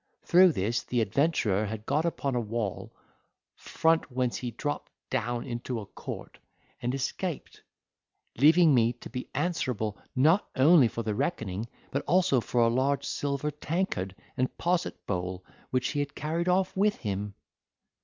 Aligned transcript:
Through 0.25 0.53
this 0.53 0.81
the 0.81 0.99
adventurer 0.99 1.67
had 1.67 1.85
got 1.85 2.05
upon 2.05 2.33
a 2.33 2.39
wall, 2.41 2.91
front 3.55 4.11
whence 4.11 4.37
he 4.37 4.49
dropped 4.49 4.91
down 5.11 5.45
into 5.45 5.79
a 5.79 5.85
court 5.85 6.39
and 6.81 6.95
escaped, 6.95 7.61
leaving 8.35 8.73
me 8.73 8.93
to 8.93 9.11
be 9.11 9.29
answerable 9.35 9.99
not 10.15 10.49
only 10.55 10.87
for 10.87 11.03
the 11.03 11.13
reckoning, 11.13 11.67
but 11.91 12.01
also 12.07 12.41
for 12.41 12.61
a 12.61 12.67
large 12.67 13.05
silver 13.05 13.51
tankard 13.51 14.15
and 14.35 14.57
posset 14.57 15.05
bowl, 15.05 15.45
which 15.69 15.89
he 15.89 15.99
had 15.99 16.15
carried 16.15 16.49
off 16.49 16.75
with 16.75 16.95
him. 16.95 17.35